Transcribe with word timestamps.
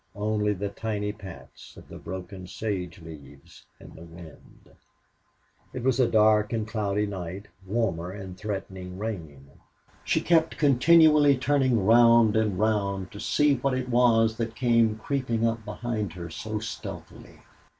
Only 0.15 0.53
the 0.53 0.69
tiny 0.69 1.11
pats 1.11 1.77
of 1.77 1.87
the 1.87 1.99
broken 1.99 2.47
sage 2.47 2.99
leaves 2.99 3.65
in 3.79 3.93
the 3.93 4.01
wind! 4.01 4.71
It 5.73 5.83
was 5.83 5.99
a 5.99 6.07
dark 6.09 6.51
and 6.51 6.67
cloudy 6.67 7.05
night, 7.05 7.49
warmer 7.67 8.09
and 8.09 8.35
threatening 8.35 8.97
rain. 8.97 9.47
She 10.03 10.19
kept 10.21 10.57
continually 10.57 11.37
turning 11.37 11.85
round 11.85 12.35
and 12.35 12.57
round 12.57 13.11
to 13.11 13.19
see 13.19 13.57
what 13.57 13.75
it 13.75 13.89
was 13.89 14.37
that 14.37 14.55
came 14.55 14.97
creeping 14.97 15.45
up 15.45 15.63
behind 15.65 16.13
her 16.13 16.31
so 16.31 16.57
stealthily. 16.57 17.37